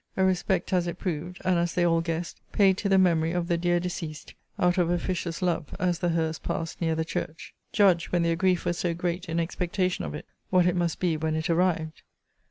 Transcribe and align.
A 0.17 0.25
respect, 0.25 0.73
as 0.73 0.87
it 0.87 0.97
proved, 0.97 1.39
and 1.45 1.59
as 1.59 1.75
they 1.75 1.85
all 1.85 2.01
guessed, 2.01 2.41
paid 2.53 2.75
to 2.79 2.89
the 2.89 2.97
memory 2.97 3.33
of 3.33 3.47
the 3.47 3.55
dear 3.55 3.79
deceased, 3.79 4.33
out 4.57 4.79
of 4.79 4.89
officious 4.89 5.43
love, 5.43 5.75
as 5.79 5.99
the 5.99 6.09
hearse 6.09 6.39
passed 6.39 6.81
near 6.81 6.95
the 6.95 7.05
church. 7.05 7.53
Judge, 7.71 8.07
when 8.07 8.23
their 8.23 8.35
grief 8.35 8.65
was 8.65 8.79
so 8.79 8.95
great 8.95 9.29
in 9.29 9.39
expectation 9.39 10.03
of 10.03 10.15
it, 10.15 10.25
what 10.49 10.65
it 10.65 10.75
must 10.75 10.99
be 10.99 11.17
when 11.17 11.35
it 11.35 11.51
arrived. 11.51 12.01